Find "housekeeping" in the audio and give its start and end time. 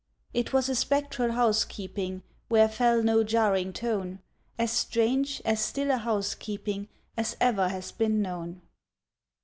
1.33-2.23, 5.97-6.87